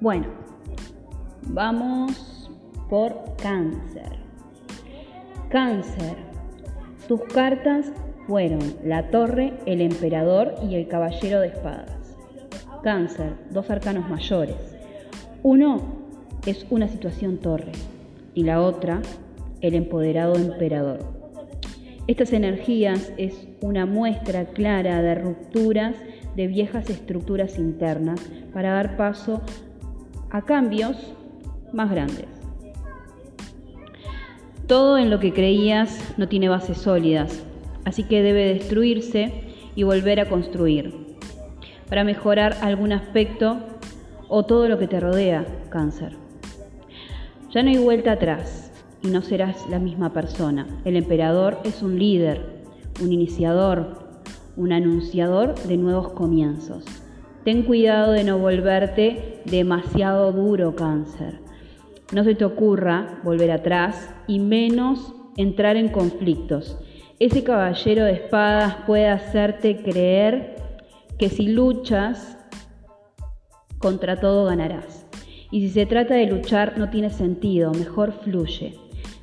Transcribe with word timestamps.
Bueno, 0.00 0.28
vamos 1.48 2.50
por 2.88 3.36
cáncer. 3.36 4.16
Cáncer. 5.50 6.16
Tus 7.06 7.20
cartas 7.24 7.92
fueron 8.26 8.60
la 8.82 9.10
torre, 9.10 9.52
el 9.66 9.82
emperador 9.82 10.54
y 10.66 10.76
el 10.76 10.88
caballero 10.88 11.40
de 11.40 11.48
espadas. 11.48 12.16
Cáncer, 12.82 13.34
dos 13.50 13.68
arcanos 13.68 14.08
mayores. 14.08 14.56
Uno 15.42 15.82
es 16.46 16.66
una 16.70 16.88
situación 16.88 17.36
torre 17.36 17.72
y 18.32 18.44
la 18.44 18.62
otra 18.62 19.02
el 19.60 19.74
empoderado 19.74 20.36
emperador. 20.36 21.00
Estas 22.06 22.32
energías 22.32 23.12
es 23.18 23.48
una 23.60 23.84
muestra 23.84 24.46
clara 24.46 25.02
de 25.02 25.14
rupturas 25.14 25.94
de 26.36 26.46
viejas 26.46 26.88
estructuras 26.88 27.58
internas 27.58 28.18
para 28.54 28.72
dar 28.72 28.96
paso 28.96 29.42
a 30.30 30.42
cambios 30.42 30.96
más 31.72 31.90
grandes. 31.90 32.26
Todo 34.66 34.98
en 34.98 35.10
lo 35.10 35.18
que 35.18 35.32
creías 35.32 36.14
no 36.16 36.28
tiene 36.28 36.48
bases 36.48 36.78
sólidas, 36.78 37.44
así 37.84 38.04
que 38.04 38.22
debe 38.22 38.54
destruirse 38.54 39.32
y 39.74 39.82
volver 39.82 40.20
a 40.20 40.28
construir 40.28 41.10
para 41.88 42.04
mejorar 42.04 42.56
algún 42.62 42.92
aspecto 42.92 43.58
o 44.28 44.44
todo 44.44 44.68
lo 44.68 44.78
que 44.78 44.86
te 44.86 45.00
rodea, 45.00 45.44
cáncer. 45.70 46.16
Ya 47.50 47.64
no 47.64 47.70
hay 47.70 47.78
vuelta 47.78 48.12
atrás 48.12 48.70
y 49.02 49.08
no 49.08 49.22
serás 49.22 49.68
la 49.68 49.80
misma 49.80 50.12
persona. 50.12 50.66
El 50.84 50.96
emperador 50.96 51.58
es 51.64 51.82
un 51.82 51.98
líder, 51.98 52.62
un 53.02 53.12
iniciador, 53.12 53.98
un 54.56 54.72
anunciador 54.72 55.56
de 55.64 55.76
nuevos 55.76 56.10
comienzos. 56.12 56.84
Ten 57.44 57.62
cuidado 57.62 58.12
de 58.12 58.24
no 58.24 58.38
volverte 58.38 59.40
demasiado 59.46 60.30
duro, 60.32 60.76
cáncer. 60.76 61.38
No 62.12 62.24
se 62.24 62.34
te 62.34 62.44
ocurra 62.44 63.20
volver 63.22 63.50
atrás 63.50 64.12
y 64.26 64.40
menos 64.40 65.14
entrar 65.36 65.76
en 65.76 65.88
conflictos. 65.88 66.78
Ese 67.18 67.42
caballero 67.42 68.04
de 68.04 68.12
espadas 68.12 68.76
puede 68.86 69.08
hacerte 69.08 69.82
creer 69.82 70.56
que 71.18 71.28
si 71.28 71.48
luchas, 71.48 72.36
contra 73.78 74.20
todo 74.20 74.44
ganarás. 74.44 75.06
Y 75.50 75.62
si 75.62 75.70
se 75.70 75.86
trata 75.86 76.14
de 76.14 76.26
luchar, 76.26 76.78
no 76.78 76.90
tiene 76.90 77.10
sentido, 77.10 77.72
mejor 77.72 78.12
fluye. 78.12 78.74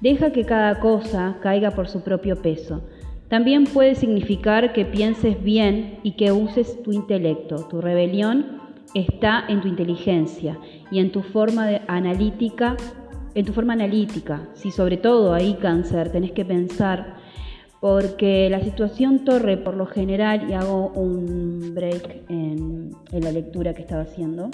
Deja 0.00 0.32
que 0.32 0.44
cada 0.44 0.80
cosa 0.80 1.36
caiga 1.42 1.70
por 1.70 1.88
su 1.88 2.02
propio 2.02 2.42
peso. 2.42 2.82
También 3.30 3.62
puede 3.62 3.94
significar 3.94 4.72
que 4.72 4.84
pienses 4.84 5.40
bien 5.40 6.00
y 6.02 6.12
que 6.16 6.32
uses 6.32 6.82
tu 6.82 6.90
intelecto. 6.90 7.68
Tu 7.68 7.80
rebelión 7.80 8.60
está 8.92 9.44
en 9.48 9.60
tu 9.60 9.68
inteligencia 9.68 10.58
y 10.90 10.98
en 10.98 11.12
tu 11.12 11.22
forma 11.22 11.64
de 11.68 11.80
analítica, 11.86 12.76
en 13.36 13.44
tu 13.44 13.52
forma 13.52 13.74
analítica. 13.74 14.48
Si 14.54 14.72
sobre 14.72 14.96
todo 14.96 15.32
ahí 15.32 15.54
cáncer 15.54 16.10
tenés 16.10 16.32
que 16.32 16.44
pensar 16.44 17.18
porque 17.78 18.50
la 18.50 18.62
situación 18.64 19.24
torre 19.24 19.56
por 19.56 19.76
lo 19.76 19.86
general, 19.86 20.50
y 20.50 20.54
hago 20.54 20.88
un 20.88 21.72
break 21.72 22.24
en, 22.28 22.90
la 23.12 23.30
lectura 23.30 23.74
que 23.74 23.82
estaba 23.82 24.02
haciendo, 24.02 24.50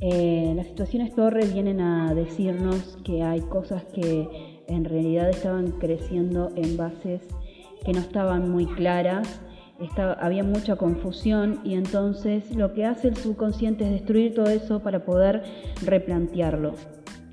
eh, 0.00 0.52
las 0.54 0.68
situaciones 0.68 1.12
torre 1.12 1.44
vienen 1.52 1.80
a 1.80 2.14
decirnos 2.14 2.98
que 3.02 3.24
hay 3.24 3.40
cosas 3.40 3.82
que 3.86 4.28
en 4.68 4.84
realidad 4.84 5.28
estaban 5.28 5.72
creciendo 5.72 6.50
en 6.54 6.76
bases 6.76 7.20
que 7.84 7.92
no 7.92 8.00
estaban 8.00 8.50
muy 8.50 8.66
claras, 8.66 9.40
había 10.20 10.42
mucha 10.42 10.76
confusión 10.76 11.60
y 11.64 11.74
entonces 11.74 12.54
lo 12.54 12.72
que 12.72 12.84
hace 12.84 13.08
el 13.08 13.16
subconsciente 13.16 13.84
es 13.84 13.92
destruir 13.92 14.34
todo 14.34 14.46
eso 14.46 14.80
para 14.80 15.04
poder 15.04 15.44
replantearlo. 15.84 16.74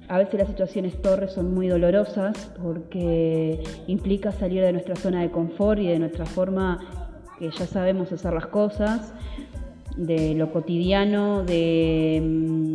A 0.08 0.20
veces 0.20 0.36
las 0.36 0.48
situaciones 0.48 1.02
torres 1.02 1.32
son 1.34 1.54
muy 1.54 1.68
dolorosas 1.68 2.52
porque 2.62 3.64
implica 3.88 4.32
salir 4.32 4.62
de 4.62 4.72
nuestra 4.72 4.96
zona 4.96 5.22
de 5.22 5.32
confort 5.32 5.80
y 5.80 5.88
de 5.88 5.98
nuestra 5.98 6.28
forma 6.28 6.80
que 7.40 7.50
ya 7.50 7.66
sabemos 7.66 8.12
hacer 8.12 8.34
las 8.34 8.46
cosas, 8.46 9.14
de 9.98 10.36
lo 10.36 10.52
cotidiano, 10.52 11.44
de, 11.44 12.22
mm, 12.24 12.75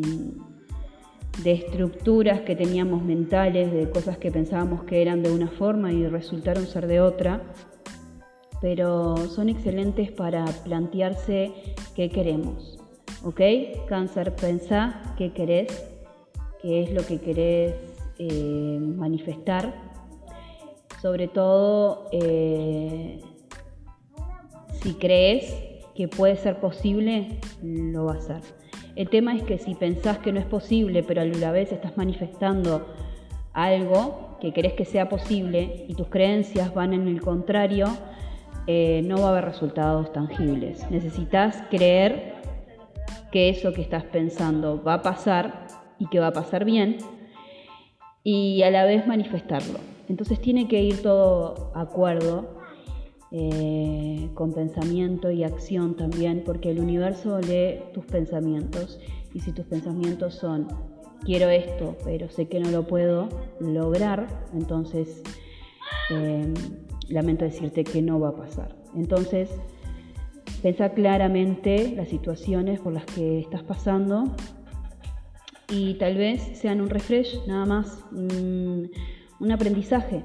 de 1.43 1.53
estructuras 1.53 2.41
que 2.41 2.57
teníamos 2.57 3.03
mentales, 3.03 3.73
de 3.73 3.89
cosas 3.91 4.19
que 4.19 4.31
pensábamos 4.31 4.85
que 4.85 5.03
eran 5.03 5.23
de 5.23 5.33
una 5.33 5.49
forma 5.49 5.93
y 5.93 6.07
resultaron 6.07 6.67
ser 6.67 6.87
de 6.87 7.01
otra, 7.01 7.43
pero 8.61 9.17
son 9.17 9.49
excelentes 9.49 10.11
para 10.13 10.45
plantearse 10.65 11.53
qué 11.95 12.11
queremos. 12.11 12.79
¿Ok? 13.25 13.41
Cáncer, 13.89 14.35
pensá 14.35 15.15
qué 15.17 15.33
querés 15.33 15.91
qué 16.61 16.83
es 16.83 16.93
lo 16.93 17.05
que 17.07 17.19
querés 17.21 17.75
eh, 18.19 18.79
manifestar. 18.81 19.75
Sobre 21.01 21.29
todo, 21.29 22.09
eh, 22.13 23.21
si 24.83 24.95
crees 24.95 25.55
que 25.95 26.09
puede 26.09 26.37
ser 26.37 26.61
posible, 26.61 27.41
lo 27.63 28.07
va 28.07 28.15
a 28.15 28.19
hacer. 28.19 28.43
El 28.97 29.09
tema 29.09 29.35
es 29.35 29.43
que 29.43 29.59
si 29.59 29.75
pensás 29.75 30.19
que 30.19 30.33
no 30.33 30.41
es 30.41 30.47
posible, 30.47 31.03
pero 31.03 31.23
a 31.23 31.25
la 31.25 31.53
vez 31.53 31.73
estás 31.73 31.97
manifestando 31.97 32.87
algo 33.53 34.39
que 34.41 34.53
querés 34.53 34.75
que 34.75 34.85
sea 34.85 35.09
posible 35.09 35.85
y 35.89 35.95
tus 35.95 36.09
creencias 36.09 36.73
van 36.75 36.93
en 36.93 37.09
el 37.09 37.21
contrario, 37.21 37.87
eh, 38.67 39.03
no 39.05 39.21
va 39.21 39.29
a 39.29 39.31
haber 39.31 39.45
resultados 39.45 40.13
tangibles. 40.13 40.89
Necesitas 40.91 41.63
creer 41.71 42.35
que 43.33 43.49
eso 43.49 43.73
que 43.73 43.83
estás 43.83 44.05
pensando 44.05 44.83
va 44.83 44.95
a 44.95 45.03
pasar 45.03 45.67
y 45.99 46.07
que 46.09 46.21
va 46.21 46.29
a 46.29 46.33
pasar 46.33 46.65
bien 46.65 46.99
y 48.23 48.63
a 48.63 48.71
la 48.71 48.85
vez 48.85 49.07
manifestarlo. 49.07 49.79
Entonces 50.09 50.41
tiene 50.41 50.69
que 50.69 50.83
ir 50.83 51.03
todo 51.03 51.71
acuerdo 51.75 52.60
eh, 53.33 54.29
con 54.35 54.53
pensamiento 54.53 55.31
y 55.31 55.45
acción 55.45 55.97
también, 55.97 56.43
porque 56.45 56.71
el 56.71 56.81
universo 56.81 57.41
lee 57.41 57.81
tus 57.95 58.05
pensamientos 58.05 58.99
y 59.33 59.41
si 59.41 59.53
tus 59.53 59.67
pensamientos 59.67 60.35
son 60.35 60.69
quiero 61.25 61.49
esto, 61.49 61.97
pero 62.05 62.31
sé 62.31 62.49
que 62.49 62.61
no 62.61 62.71
lo 62.71 62.87
puedo 62.87 63.29
lograr, 63.61 64.27
entonces 64.55 65.23
eh, 66.11 66.53
lamento 67.09 67.45
decirte 67.45 67.85
que 67.85 68.03
no 68.03 68.19
va 68.19 68.31
a 68.31 68.37
pasar. 68.37 68.77
Entonces, 68.95 69.51
pensá 70.63 70.91
claramente 70.91 71.93
las 71.95 72.09
situaciones 72.09 72.81
por 72.81 72.93
las 72.93 73.05
que 73.05 73.41
estás 73.41 73.63
pasando 73.63 74.25
y 75.69 75.95
tal 75.95 76.17
vez 76.17 76.43
sean 76.59 76.81
un 76.81 76.91
refresh, 76.91 77.47
nada 77.47 77.65
más, 77.65 78.05
un, 78.13 78.91
aprendizaje. 79.53 80.23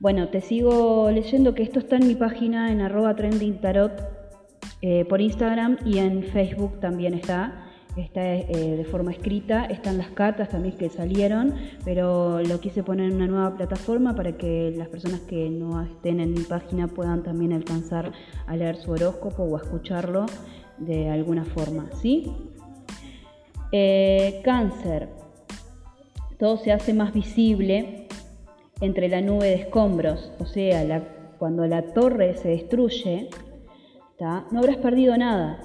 Bueno, 0.00 0.28
te 0.28 0.40
sigo 0.40 1.10
leyendo 1.10 1.54
que 1.54 1.62
esto 1.62 1.78
está 1.78 1.96
en 1.96 2.06
mi 2.06 2.14
página 2.14 2.72
en 2.72 2.80
arroba 2.80 3.14
trending 3.14 3.60
tarot 3.60 3.92
eh, 4.80 5.04
por 5.04 5.20
Instagram 5.20 5.76
y 5.84 5.98
en 5.98 6.22
Facebook 6.22 6.80
también 6.80 7.12
está. 7.12 7.66
Está 7.98 8.34
eh, 8.34 8.76
de 8.78 8.84
forma 8.86 9.10
escrita, 9.10 9.66
están 9.66 9.98
las 9.98 10.08
cartas 10.08 10.48
también 10.48 10.78
que 10.78 10.88
salieron, 10.88 11.54
pero 11.84 12.40
lo 12.40 12.60
quise 12.60 12.82
poner 12.82 13.10
en 13.10 13.16
una 13.16 13.26
nueva 13.26 13.54
plataforma 13.56 14.14
para 14.14 14.38
que 14.38 14.72
las 14.74 14.88
personas 14.88 15.20
que 15.20 15.50
no 15.50 15.82
estén 15.82 16.20
en 16.20 16.32
mi 16.32 16.44
página 16.44 16.88
puedan 16.88 17.22
también 17.22 17.52
alcanzar 17.52 18.10
a 18.46 18.56
leer 18.56 18.76
su 18.76 18.92
horóscopo 18.92 19.42
o 19.42 19.58
a 19.58 19.60
escucharlo 19.60 20.24
de 20.78 21.10
alguna 21.10 21.44
forma, 21.44 21.90
¿sí? 22.00 22.32
Eh, 23.70 24.40
cáncer. 24.44 25.10
Todo 26.38 26.56
se 26.56 26.72
hace 26.72 26.94
más 26.94 27.12
visible 27.12 27.99
entre 28.80 29.08
la 29.08 29.20
nube 29.20 29.46
de 29.46 29.54
escombros, 29.54 30.32
o 30.38 30.46
sea, 30.46 31.02
cuando 31.38 31.66
la 31.66 31.82
torre 31.92 32.34
se 32.34 32.48
destruye, 32.48 33.28
no 34.20 34.58
habrás 34.58 34.76
perdido 34.76 35.16
nada, 35.16 35.58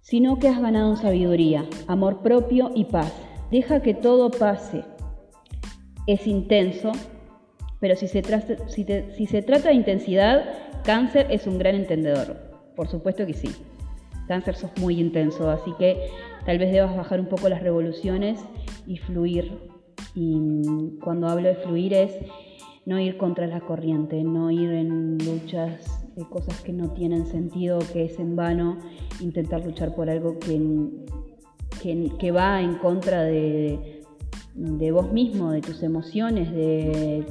sino 0.00 0.38
que 0.38 0.48
has 0.48 0.60
ganado 0.60 0.90
en 0.90 0.96
sabiduría, 0.96 1.64
amor 1.86 2.22
propio 2.22 2.72
y 2.74 2.86
paz. 2.86 3.12
Deja 3.50 3.80
que 3.80 3.94
todo 3.94 4.30
pase. 4.30 4.84
Es 6.06 6.26
intenso, 6.26 6.92
pero 7.80 7.94
si 7.94 8.08
se, 8.08 8.22
si 8.68 9.26
se 9.26 9.42
trata 9.42 9.68
de 9.68 9.74
intensidad, 9.74 10.44
cáncer 10.82 11.26
es 11.30 11.46
un 11.46 11.58
gran 11.58 11.74
entendedor. 11.74 12.36
Por 12.74 12.88
supuesto 12.88 13.26
que 13.26 13.34
sí. 13.34 13.50
Cáncer 14.26 14.56
sos 14.56 14.70
muy 14.80 14.98
intenso, 15.00 15.48
así 15.50 15.72
que 15.78 16.08
tal 16.44 16.58
vez 16.58 16.72
debas 16.72 16.96
bajar 16.96 17.20
un 17.20 17.26
poco 17.26 17.48
las 17.48 17.62
revoluciones 17.62 18.40
y 18.86 18.96
fluir. 18.96 19.77
Y 20.14 20.98
cuando 21.02 21.28
hablo 21.28 21.48
de 21.48 21.54
fluir 21.56 21.94
es 21.94 22.16
no 22.86 22.98
ir 22.98 23.16
contra 23.18 23.46
la 23.46 23.60
corriente, 23.60 24.22
no 24.24 24.50
ir 24.50 24.70
en 24.70 25.18
luchas 25.18 26.06
de 26.16 26.24
cosas 26.24 26.60
que 26.62 26.72
no 26.72 26.90
tienen 26.90 27.26
sentido, 27.26 27.78
que 27.92 28.06
es 28.06 28.18
en 28.18 28.34
vano 28.34 28.78
intentar 29.20 29.64
luchar 29.64 29.94
por 29.94 30.08
algo 30.10 30.38
que, 30.38 30.90
que, 32.18 32.30
va 32.32 32.60
en 32.60 32.76
contra 32.76 33.22
de, 33.22 34.02
de 34.54 34.90
vos 34.90 35.12
mismo, 35.12 35.52
de 35.52 35.60
tus 35.60 35.82
emociones, 35.82 36.50
de 36.52 37.24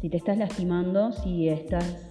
si 0.00 0.10
te 0.10 0.16
estás 0.16 0.36
lastimando, 0.36 1.12
si 1.12 1.48
estás 1.48 2.10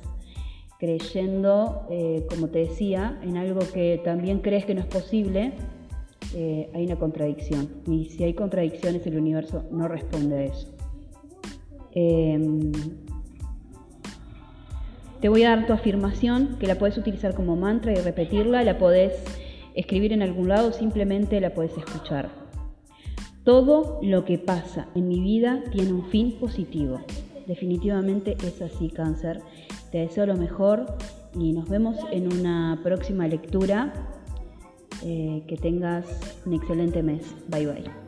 creyendo, 0.79 1.85
eh, 1.89 2.25
como 2.29 2.47
te 2.47 2.59
decía, 2.59 3.19
en 3.21 3.37
algo 3.37 3.59
que 3.73 4.01
también 4.03 4.39
crees 4.39 4.65
que 4.65 4.75
no 4.75 4.81
es 4.81 4.87
posible, 4.87 5.53
eh, 6.33 6.69
hay 6.73 6.85
una 6.85 6.97
contradicción. 6.97 7.69
Y 7.87 8.05
si 8.05 8.23
hay 8.23 8.33
contradicciones, 8.33 9.05
el 9.07 9.17
universo 9.17 9.65
no 9.71 9.87
responde 9.87 10.35
a 10.35 10.43
eso. 10.45 10.67
Em, 11.95 12.71
te 15.21 15.29
voy 15.29 15.43
a 15.43 15.55
dar 15.55 15.67
tu 15.67 15.73
afirmación, 15.73 16.57
que 16.59 16.67
la 16.67 16.75
puedes 16.75 16.97
utilizar 16.97 17.33
como 17.33 17.55
mantra 17.55 17.93
y 17.93 17.95
repetirla, 17.95 18.63
la 18.63 18.77
podés 18.77 19.13
escribir 19.75 20.11
en 20.13 20.21
algún 20.21 20.49
lado, 20.49 20.73
simplemente 20.73 21.39
la 21.39 21.53
puedes 21.53 21.77
escuchar. 21.77 22.29
Todo 23.43 23.99
lo 24.01 24.25
que 24.25 24.37
pasa 24.37 24.87
en 24.95 25.07
mi 25.07 25.19
vida 25.19 25.63
tiene 25.71 25.93
un 25.93 26.05
fin 26.05 26.33
positivo. 26.39 27.01
Definitivamente 27.47 28.37
es 28.43 28.61
así, 28.61 28.89
cáncer. 28.89 29.41
Te 29.91 29.99
deseo 29.99 30.25
lo 30.25 30.35
mejor 30.35 30.85
y 31.37 31.51
nos 31.51 31.67
vemos 31.67 31.97
en 32.11 32.31
una 32.31 32.79
próxima 32.83 33.27
lectura. 33.27 33.93
Eh, 35.05 35.43
que 35.47 35.57
tengas 35.57 36.05
un 36.45 36.53
excelente 36.53 37.03
mes. 37.03 37.23
Bye 37.49 37.65
bye. 37.67 38.02